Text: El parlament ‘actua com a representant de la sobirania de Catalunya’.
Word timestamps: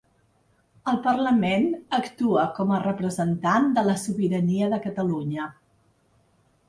El 0.91 0.95
parlament 1.07 1.67
‘actua 1.99 2.45
com 2.59 2.73
a 2.77 2.81
representant 2.85 3.69
de 3.79 3.87
la 3.89 3.99
sobirania 4.05 4.71
de 4.73 4.81
Catalunya’. 4.87 5.47